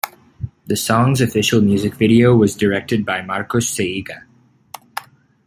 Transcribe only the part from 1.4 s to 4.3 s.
music video was directed by Marcos Siega.